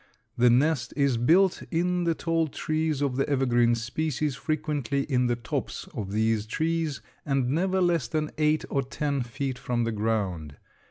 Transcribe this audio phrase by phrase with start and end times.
[0.35, 5.35] The nest is built in the tall trees of the evergreen species, frequently in the
[5.35, 10.55] tops of these trees, and never less than eight or ten feet from the ground.